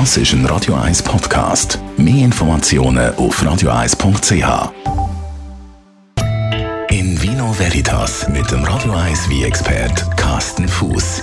Das 0.00 0.16
ist 0.16 0.32
ein 0.32 0.44
Radio 0.46 0.74
1 0.74 1.04
Podcast. 1.04 1.78
Mehr 1.96 2.24
Informationen 2.24 3.14
auf 3.14 3.40
radio1.ch. 3.40 4.72
In 6.90 7.22
Vino 7.22 7.56
Veritas 7.56 8.28
mit 8.28 8.50
dem 8.50 8.64
Radio 8.64 8.92
1 8.92 9.28
wie 9.28 9.44
expert 9.44 10.04
Carsten 10.16 10.66
Fuß. 10.66 11.22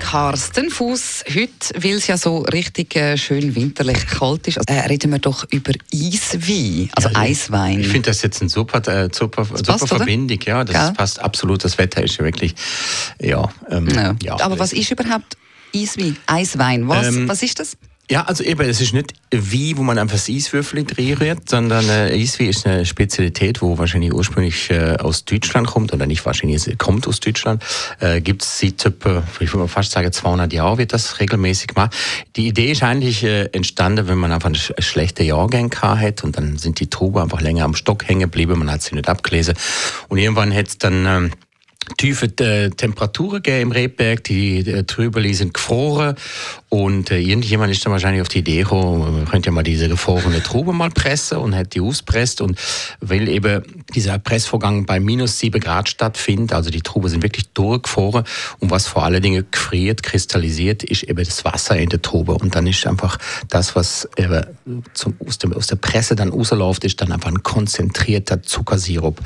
Carsten 0.00 0.68
Fuß. 0.68 1.26
Heute, 1.32 1.80
weil 1.80 1.92
es 1.92 2.08
ja 2.08 2.16
so 2.16 2.38
richtig 2.38 2.96
äh, 2.96 3.16
schön 3.16 3.54
winterlich 3.54 4.04
kalt 4.08 4.48
ist, 4.48 4.58
äh, 4.68 4.80
reden 4.80 5.12
wir 5.12 5.20
doch 5.20 5.46
über 5.52 5.70
Eiswein, 5.94 6.90
also 6.96 7.08
Ja, 7.08 7.20
Eiswein. 7.20 7.78
Ich 7.78 7.86
finde 7.86 8.10
das 8.10 8.22
jetzt 8.22 8.40
eine 8.40 8.50
super, 8.50 8.78
äh, 8.88 9.10
super, 9.12 9.44
super 9.44 9.62
passt, 9.62 9.84
oder? 9.84 9.98
Verbindung. 9.98 10.40
Ja, 10.44 10.64
das 10.64 10.74
Gell? 10.74 10.92
passt 10.94 11.20
absolut. 11.20 11.62
Das 11.62 11.78
Wetter 11.78 12.02
ist 12.02 12.16
ja 12.16 12.24
wirklich, 12.24 12.56
ja. 13.20 13.48
Ähm, 13.70 13.88
ja. 13.90 14.16
ja. 14.24 14.40
Aber 14.40 14.58
was 14.58 14.72
ist 14.72 14.90
überhaupt 14.90 15.36
Eiswein? 15.72 16.16
Eiswein, 16.26 16.88
was, 16.88 17.06
Ähm, 17.06 17.28
was 17.28 17.44
ist 17.44 17.60
das? 17.60 17.76
Ja, 18.10 18.24
also 18.24 18.42
eben, 18.42 18.68
es 18.68 18.80
ist 18.80 18.92
nicht 18.92 19.14
wie, 19.30 19.76
wo 19.76 19.82
man 19.82 19.96
einfach 19.96 20.16
das 20.16 20.28
Eiswürfel 20.28 20.84
rührt, 20.98 21.48
sondern 21.48 21.88
äh, 21.88 22.12
Eiswein 22.12 22.48
ist 22.48 22.66
eine 22.66 22.84
Spezialität, 22.84 23.62
wo 23.62 23.78
wahrscheinlich 23.78 24.12
ursprünglich 24.12 24.70
äh, 24.70 24.96
aus 24.98 25.24
Deutschland 25.24 25.68
kommt, 25.68 25.92
oder 25.92 26.06
nicht 26.06 26.26
wahrscheinlich, 26.26 26.66
es 26.66 26.78
kommt 26.78 27.06
aus 27.06 27.20
Deutschland. 27.20 27.62
Äh, 28.00 28.20
Gibt 28.20 28.42
es 28.42 28.58
seit 28.58 28.84
etwa, 28.84 29.22
ich 29.38 29.54
würde 29.54 29.68
fast 29.68 29.92
sagen, 29.92 30.12
200 30.12 30.52
Jahren 30.52 30.78
wird 30.78 30.92
das 30.92 31.20
regelmäßig 31.20 31.68
gemacht. 31.68 31.94
Die 32.36 32.48
Idee 32.48 32.72
ist 32.72 32.82
eigentlich 32.82 33.22
äh, 33.22 33.44
entstanden, 33.52 34.08
wenn 34.08 34.18
man 34.18 34.32
einfach 34.32 34.48
eine 34.48 34.58
sch 34.58 34.72
schlechte 34.80 35.22
Jahrgang 35.22 35.72
hat 35.80 36.24
und 36.24 36.36
dann 36.36 36.58
sind 36.58 36.80
die 36.80 36.90
Trauben 36.90 37.22
einfach 37.22 37.40
länger 37.40 37.64
am 37.64 37.76
Stock 37.76 38.06
hängen 38.06 38.22
geblieben, 38.22 38.58
man 38.58 38.70
hat 38.70 38.82
sie 38.82 38.94
nicht 38.96 39.08
abgelesen. 39.08 39.54
Und 40.08 40.18
irgendwann 40.18 40.52
hat 40.52 40.68
es 40.68 40.76
dann... 40.76 41.06
Ähm, 41.06 41.30
tiefe 41.96 42.26
äh, 42.38 42.70
Temperaturen 42.70 43.42
gegeben 43.42 43.70
im 43.70 43.72
Rebberg, 43.72 44.24
die 44.24 44.58
äh, 44.58 44.84
Trübeli 44.84 45.34
sind 45.34 45.54
gefroren. 45.54 46.16
Und 46.68 47.10
äh, 47.10 47.18
irgendjemand 47.18 47.72
ist 47.72 47.84
dann 47.84 47.92
wahrscheinlich 47.92 48.22
auf 48.22 48.28
die 48.28 48.38
Idee 48.38 48.62
gekommen, 48.62 49.00
man 49.00 49.24
könnte 49.26 49.46
ja 49.48 49.52
mal 49.52 49.62
diese 49.62 49.88
gefrorene 49.88 50.42
Trube 50.42 50.72
mal 50.72 50.90
pressen 50.90 51.38
und 51.38 51.54
hat 51.54 51.74
die 51.74 51.80
auspresst 51.80 52.40
und 52.40 52.58
weil 53.00 53.28
eben 53.28 53.62
dieser 53.94 54.18
Pressvorgang 54.18 54.86
bei 54.86 55.00
minus 55.00 55.38
7 55.38 55.60
Grad 55.60 55.88
stattfindet, 55.88 56.52
also 56.52 56.70
die 56.70 56.82
Trube 56.82 57.08
sind 57.08 57.22
wirklich 57.22 57.48
durchgefroren. 57.50 58.24
Und 58.58 58.70
was 58.70 58.86
vor 58.86 59.04
allen 59.04 59.22
Dingen 59.22 59.46
gefriert, 59.50 60.02
kristallisiert, 60.02 60.82
ist 60.82 61.04
eben 61.04 61.24
das 61.24 61.44
Wasser 61.44 61.76
in 61.76 61.88
der 61.88 62.02
Trube. 62.02 62.34
Und 62.34 62.54
dann 62.54 62.66
ist 62.66 62.86
einfach 62.86 63.18
das, 63.48 63.76
was 63.76 64.08
eben 64.16 64.44
zum, 64.94 65.14
aus, 65.26 65.38
dem, 65.38 65.52
aus 65.52 65.66
der 65.66 65.76
Presse 65.76 66.16
dann 66.16 66.30
rausläuft, 66.30 66.84
ist 66.84 67.00
dann 67.00 67.12
einfach 67.12 67.30
ein 67.30 67.42
konzentrierter 67.42 68.42
Zuckersirup. 68.42 69.20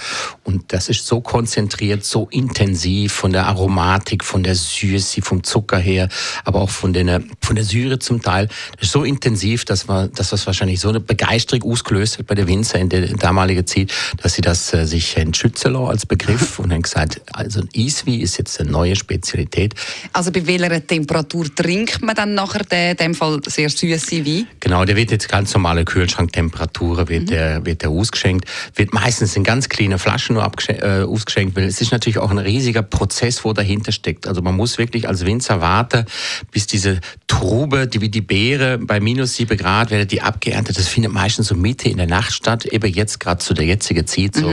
Und 0.45 0.73
das 0.73 0.89
ist 0.89 1.07
so 1.07 1.21
konzentriert, 1.21 2.05
so 2.05 2.29
intensiv 2.31 3.13
von 3.13 3.33
der 3.33 3.47
Aromatik, 3.47 4.25
von 4.25 4.43
der 4.43 4.55
Süße, 4.55 5.23
vom 5.23 5.45
Zucker 5.45 5.79
her, 5.79 6.09
aber 6.45 6.61
auch 6.61 6.71
von, 6.71 6.93
den, 6.93 7.31
von 7.41 7.57
der 7.57 7.65
Syre 7.65 7.99
zum 7.99 8.23
Teil. 8.23 8.49
Das 8.77 8.89
ist 8.89 8.93
so 8.93 9.05
intensiv, 9.05 9.65
dass 9.65 9.87
man, 9.87 10.13
dass 10.13 10.31
das 10.31 10.47
wahrscheinlich 10.47 10.81
so 10.81 10.89
eine 10.89 11.01
Begeisterung 11.01 11.71
ausgelöst 11.71 12.19
hat 12.19 12.27
bei 12.27 12.35
der 12.35 12.49
Winzer 12.49 12.79
in 12.79 12.89
der 12.89 13.07
damaligen 13.09 13.67
Zeit, 13.67 13.93
dass 14.23 14.35
sie 14.35 14.43
das 14.43 14.56
äh, 14.73 14.87
sich 14.87 15.17
entschützen 15.17 15.73
lassen 15.73 15.87
als 15.87 16.07
Begriff 16.07 16.59
und 16.59 16.73
haben 16.73 16.83
gesagt, 16.83 17.21
also 17.33 17.61
ein 17.61 17.69
Eiswein 17.77 18.21
ist 18.21 18.39
jetzt 18.39 18.61
eine 18.61 18.71
neue 18.71 18.97
Spezialität. 18.97 19.75
Also 20.13 20.33
bei 20.33 20.47
welcher 20.47 20.87
Temperatur 20.87 21.47
trinkt 21.55 22.03
man 22.03 22.15
dann 22.15 22.35
nachher 22.35 22.65
den, 22.65 22.93
in 22.93 22.97
dem 22.97 23.15
Fall 23.15 23.41
sehr 23.47 23.69
süße 23.69 24.25
Wein? 24.27 24.47
Genau, 24.61 24.85
der 24.85 24.97
wird 24.97 25.11
jetzt 25.11 25.29
ganz 25.29 25.53
normale 25.55 25.85
Kühlschranktemperatur 25.85 27.09
wird 27.09 27.31
der 27.31 27.65
wird 27.65 27.83
der 27.83 27.91
ausgeschenkt, 27.91 28.49
wird 28.75 28.93
meistens 28.93 29.37
in 29.37 29.45
ganz 29.45 29.69
kleine 29.69 29.99
Flaschen 29.99 30.35
nur 30.35 30.51
äh, 30.69 31.03
ausgeschenkt, 31.03 31.57
weil 31.57 31.65
es 31.65 31.81
ist 31.81 31.93
natürlich 31.93 32.19
auch 32.19 32.31
ein 32.31 32.39
riesiger 32.39 32.83
Prozess, 32.83 33.45
wo 33.45 33.53
dahinter 33.53 33.93
steckt. 33.93 34.27
Also 34.27 34.43
man 34.43 34.57
muss 34.57 34.79
wirklich 34.79 35.09
als 35.09 35.25
Winzer 35.25 35.61
warten, 35.61 36.05
bis 36.51 36.67
diese 36.67 37.01
Trube, 37.27 37.87
die 37.87 38.01
wie 38.01 38.09
die 38.09 38.21
Beere 38.21 38.79
bei 38.79 39.01
minus 39.01 39.37
sieben 39.37 39.57
Grad 39.57 39.91
werden 39.91 40.09
die 40.09 40.23
abgeerntet. 40.23 40.79
Das 40.79 40.89
findet 40.89 41.13
meistens 41.13 41.49
so 41.49 41.55
Mitte 41.55 41.89
in 41.89 41.99
der 41.99 42.07
Nacht 42.07 42.33
statt, 42.33 42.65
eben 42.67 42.93
jetzt 42.93 43.21
gerade 43.21 43.39
zu 43.39 43.55
der 43.55 43.67
jetzigen 43.67 44.07
Zeit, 44.07 44.35
so 44.35 44.46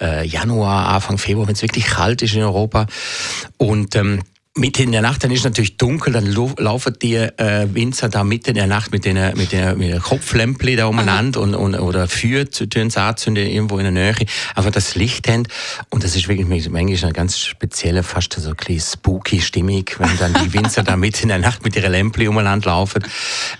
äh, 0.00 0.26
Januar, 0.26 0.88
Anfang 0.88 1.18
Februar, 1.18 1.46
wenn 1.46 1.54
es 1.54 1.62
wirklich 1.62 1.86
kalt 1.86 2.22
ist 2.22 2.34
in 2.34 2.42
Europa. 2.42 2.86
Und 3.56 3.96
ähm, 3.96 4.20
Mitte 4.56 4.82
in 4.82 4.92
der 4.92 5.02
Nacht, 5.02 5.22
dann 5.22 5.30
ist 5.30 5.44
natürlich 5.44 5.76
dunkel, 5.76 6.12
dann 6.14 6.26
lau- 6.26 6.54
laufen 6.58 6.94
die 7.02 7.14
äh, 7.14 7.68
Winzer 7.72 8.08
da 8.08 8.24
mitten 8.24 8.50
in 8.50 8.54
der 8.56 8.66
Nacht 8.66 8.90
mit 8.90 9.04
den 9.04 9.16
mit 9.36 9.52
mit 9.76 10.02
Kopflämpli 10.02 10.76
da 10.76 10.86
umeinander 10.86 11.40
und, 11.40 11.54
und 11.54 11.74
oder 11.74 12.08
führt 12.08 12.54
zu 12.54 12.66
den 12.66 12.94
Anzünden 12.96 13.46
irgendwo 13.46 13.76
in 13.78 13.84
der 13.84 13.92
Nähe, 13.92 14.26
einfach 14.54 14.70
das 14.70 14.94
Licht 14.94 15.28
haben 15.28 15.46
und 15.90 16.04
das 16.04 16.16
ist 16.16 16.28
wirklich 16.28 16.46
manchmal 16.48 16.80
eine 16.82 17.12
ganz 17.12 17.38
spezielle, 17.38 18.02
fast 18.02 18.32
so 18.32 18.48
ein 18.50 18.56
bisschen 18.56 18.80
spooky 18.80 19.40
Stimmung, 19.40 19.84
wenn 19.98 20.16
dann 20.18 20.34
die 20.42 20.52
Winzer 20.54 20.82
da 20.82 20.96
mitten 20.96 21.24
in 21.24 21.28
der 21.28 21.38
Nacht 21.38 21.62
mit 21.62 21.76
ihren 21.76 21.92
Lämpli 21.92 22.26
umeinander 22.26 22.70
laufen. 22.70 23.02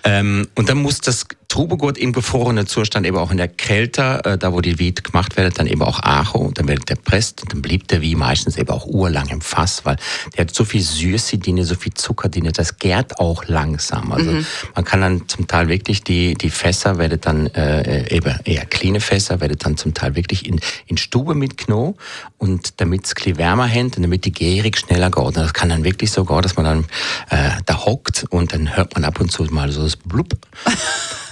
Ähm, 0.03 0.47
und 0.55 0.67
dann 0.69 0.77
muss 0.77 0.99
das 0.99 1.25
Trubegut 1.47 1.97
im 1.97 2.11
gefrorenen 2.11 2.67
Zustand 2.67 3.05
eben 3.07 3.17
auch 3.17 3.31
in 3.31 3.37
der 3.37 3.47
Kälte, 3.47 4.21
äh, 4.25 4.37
da 4.37 4.51
wo 4.51 4.59
die 4.61 4.79
Wein 4.79 4.95
gemacht 4.95 5.37
werden, 5.37 5.53
dann 5.55 5.67
eben 5.67 5.81
auch 5.81 6.01
Acho 6.03 6.39
und 6.39 6.57
dann 6.59 6.67
wird 6.67 6.89
der 6.89 6.95
presst 6.95 7.41
und 7.41 7.53
dann 7.53 7.61
blieb 7.61 7.87
der 7.87 8.01
Wein 8.01 8.17
meistens 8.17 8.57
eben 8.57 8.69
auch 8.69 8.85
urlang 8.85 9.29
im 9.29 9.39
Fass, 9.41 9.85
weil 9.85 9.95
der 10.35 10.41
hat 10.45 10.53
so 10.53 10.65
viel 10.65 10.81
Süße 10.95 11.37
drin, 11.37 11.63
so 11.63 11.75
viel 11.75 11.93
Zucker 11.93 12.29
drin, 12.29 12.49
das 12.53 12.77
gärt 12.77 13.19
auch 13.19 13.45
langsam. 13.47 14.11
Also 14.11 14.31
man 14.75 14.85
kann 14.85 15.01
dann 15.01 15.27
zum 15.27 15.47
Teil 15.47 15.67
wirklich 15.67 16.03
die, 16.03 16.33
die 16.35 16.49
Fässer 16.49 16.97
werden 16.97 17.19
dann 17.21 17.47
äh, 17.47 18.13
eben 18.15 18.35
eher 18.45 18.65
kleine 18.65 18.99
Fässer 18.99 19.39
werden 19.41 19.57
dann 19.59 19.77
zum 19.77 19.93
Teil 19.93 20.15
wirklich 20.15 20.47
in, 20.47 20.59
in 20.85 20.97
Stube 20.97 21.35
mitgenommen 21.35 21.95
und 22.37 22.79
damit 22.81 23.05
es 23.05 23.13
ein 23.25 23.37
wärmer 23.37 23.65
hält 23.65 23.97
und 23.97 24.03
damit 24.03 24.25
die 24.25 24.31
Gärig 24.31 24.77
schneller 24.77 25.09
geht. 25.11 25.23
Und 25.23 25.37
das 25.37 25.53
kann 25.53 25.69
dann 25.69 25.83
wirklich 25.83 26.11
so 26.11 26.25
gehen, 26.25 26.41
dass 26.41 26.55
man 26.55 26.65
dann 26.65 26.85
äh, 27.29 27.51
da 27.65 27.85
hockt 27.85 28.25
und 28.29 28.53
dann 28.53 28.75
hört 28.75 28.93
man 28.95 29.03
ab 29.03 29.19
und 29.19 29.31
zu 29.31 29.43
mal 29.45 29.71
so 29.71 29.83
das 29.83 29.95
Blub. 29.95 30.37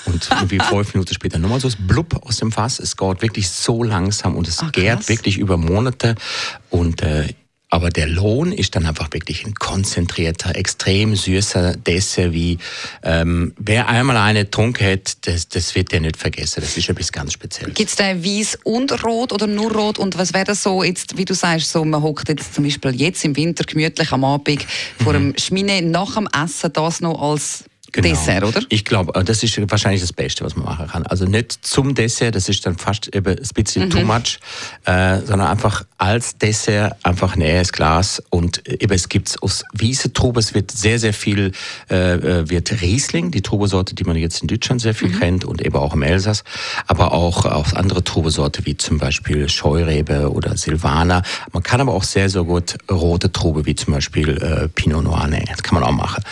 Und 0.06 0.30
irgendwie 0.30 0.60
fünf 0.60 0.94
Minuten 0.94 1.16
später 1.16 1.40
nochmal 1.40 1.60
so 1.60 1.68
das 1.68 1.78
Blub 1.80 2.24
aus 2.28 2.38
dem 2.38 2.52
Fass. 2.52 2.78
Es 2.78 2.96
geht 2.96 3.24
wirklich 3.24 3.50
so 3.50 3.82
langsam 3.82 4.36
und 4.36 4.48
es 4.48 4.60
Ah, 4.62 4.70
gärt 4.72 5.00
krass. 5.00 5.10
wirklich 5.10 5.40
über 5.40 5.58
Monate. 5.58 6.14
Und 6.70 7.02
äh, 7.02 7.34
aber 7.75 7.90
der 7.90 8.08
Lohn 8.08 8.53
ist 8.53 8.75
dann 8.78 8.86
einfach 8.86 9.12
wirklich 9.12 9.46
ein 9.46 9.53
konzentrierter, 9.53 10.56
extrem 10.56 11.13
süßer 11.13 11.75
Dessert, 11.75 12.31
wie 12.31 12.58
ähm, 13.03 13.53
wer 13.58 13.90
einmal 13.90 14.16
eine 14.16 14.46
getrunken 14.46 14.88
hat, 14.94 15.28
das, 15.28 15.50
das 15.50 15.75
wird 15.75 15.91
der 15.91 16.00
nicht 16.00 16.16
vergessen. 16.16 16.62
Das 16.62 16.78
ist 16.78 16.88
etwas 16.88 17.12
ganz 17.12 17.34
Spezielles. 17.34 17.75
Gibt 17.75 17.90
es 17.90 17.97
den 17.97 18.24
weiß 18.24 18.59
und 18.64 19.03
rot 19.03 19.34
oder 19.34 19.46
nur 19.46 19.74
rot? 19.74 20.00
Und 20.00 20.18
was 20.18 20.34
wäre 20.34 20.46
das 20.46 20.64
so, 20.64 20.84
jetzt, 20.84 21.18
wie 21.18 21.25
du 21.25 21.34
sagst, 21.34 21.69
so, 21.69 21.84
man 21.84 22.02
hockt 22.02 22.30
jetzt 22.30 22.56
zum 22.56 22.64
Beispiel 22.64 22.96
jetzt 22.96 23.25
im 23.25 23.35
Winter 23.35 23.66
gemütlich 23.66 24.09
am 24.14 24.24
Abend 24.24 24.66
vor 25.03 25.12
Mhm. 25.12 25.34
dem 25.34 25.38
Schmine, 25.38 25.81
nach 25.81 26.16
dem 26.16 26.30
Essen 26.34 26.72
das 26.72 27.02
noch 27.02 27.22
als 27.22 27.66
Dessert, 28.04 28.44
oder? 28.44 28.62
Ich 28.70 28.86
glaube, 28.86 29.24
das 29.24 29.44
ist 29.44 29.60
wahrscheinlich 29.72 30.02
das 30.02 30.14
Beste, 30.14 30.44
was 30.44 30.56
man 30.56 30.66
machen 30.66 30.88
kann. 30.88 31.06
Also 31.06 31.26
nicht 31.26 31.66
zum 31.66 31.96
Dessert, 31.96 32.36
das 32.36 32.50
ist 32.50 32.66
dann 32.66 32.78
fast 32.78 33.14
eben 33.16 33.38
ein 33.38 33.50
bisschen 33.54 33.90
too 33.90 34.02
much, 34.02 34.40
äh, 34.86 35.20
sondern 35.22 35.48
einfach 35.48 35.84
als 35.98 36.38
Dessert 36.38 36.96
einfach 37.04 37.36
näher 37.36 37.60
ins 37.60 37.72
Glas 37.72 38.22
und 38.30 38.68
eben 38.68 38.94
es 38.94 39.10
gibt 39.10 39.42
aus 39.42 39.64
weiße 39.74 40.14
Trube, 40.14 40.40
es 40.40 40.54
wird 40.54 40.72
sehr, 40.72 41.00
sehr 41.00 41.14
viel, 41.14 41.52
äh, 41.90 42.14
äh, 42.14 42.50
wird 42.50 42.82
Riesling, 42.82 43.32
die 43.32 43.42
Trubesorte, 43.42 43.96
die 43.96 44.04
man 44.04 44.16
jetzt 44.16 44.42
in 44.42 44.48
Deutschland 44.48 44.82
sehr 44.82 44.94
viel 44.94 45.12
kennt 45.18 45.46
und 45.46 45.62
eben 45.62 45.76
auch 45.76 45.94
im 45.94 46.02
Elsass, 46.02 46.44
aber 46.88 47.12
auch 47.12 47.46
aus 47.46 47.74
andere 47.74 48.04
Trubesorte 48.04 48.66
wie 48.66 48.78
zum 48.78 48.98
Beispiel 48.98 49.50
Scheurebe 49.50 50.32
oder 50.32 50.58
Silvaner. 50.58 51.24
Man 51.52 51.64
kann 51.64 51.82
aber 51.82 51.94
auch 51.94 52.04
sehr, 52.04 52.30
sehr 52.30 52.44
gut 52.44 52.76
rote 52.90 53.32
Trube 53.32 53.66
wie 53.66 53.76
zum 53.76 53.94
Beispiel 53.94 54.38
äh, 54.42 54.68
Pinot 54.70 55.04
Noir 55.04 55.28
nehmen. 55.28 55.46
Das 55.48 55.64
kann 55.64 55.80
man 55.80 55.84
auch 55.84 55.92
machen. 55.92 56.24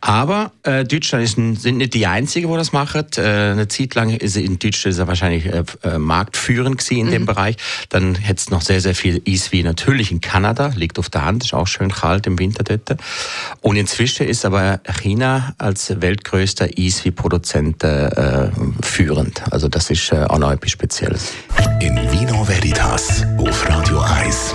Aber 0.00 0.52
äh, 0.62 0.84
Deutschland 0.98 1.24
ist, 1.24 1.62
sind 1.62 1.76
nicht 1.76 1.94
die 1.94 2.06
Einzigen, 2.06 2.48
wo 2.48 2.56
das 2.56 2.72
machen. 2.72 3.06
Äh, 3.16 3.20
eine 3.20 3.68
Zeit 3.68 3.94
lang 3.94 4.10
ist 4.10 4.36
in 4.36 4.58
Deutschland 4.58 4.94
ist 4.94 4.98
er 4.98 5.06
wahrscheinlich 5.06 5.46
äh, 5.46 5.62
äh, 5.84 5.98
marktführend 5.98 6.78
gewesen 6.78 7.06
in 7.06 7.10
dem 7.10 7.26
Bereich. 7.26 7.56
Dann 7.88 8.16
hätte 8.16 8.40
es 8.40 8.50
noch 8.50 8.62
sehr, 8.62 8.80
sehr 8.80 8.94
viel 8.94 9.22
Eiswein 9.26 9.62
natürlich 9.62 10.10
in 10.10 10.20
Kanada, 10.20 10.72
liegt 10.74 10.98
auf 10.98 11.08
der 11.08 11.24
Hand, 11.24 11.44
ist 11.44 11.54
auch 11.54 11.68
schön 11.68 11.92
kalt 11.92 12.26
im 12.26 12.38
Winter 12.38 12.64
dort. 12.64 13.00
Und 13.60 13.76
inzwischen 13.76 14.26
ist 14.26 14.44
aber 14.44 14.80
China 15.00 15.54
als 15.58 16.00
weltgrößter 16.00 16.68
Eiswein-Produzent 16.76 17.84
äh, 17.84 18.50
führend. 18.82 19.42
Also 19.52 19.68
das 19.68 19.90
ist 19.90 20.12
auch 20.12 20.38
noch 20.38 20.50
etwas 20.50 20.70
Spezielles. 20.70 21.32
In 21.80 21.94
Vino 22.10 22.46
Veritas 22.46 23.24
auf 23.38 23.68
Radio 23.68 24.00
1. 24.00 24.54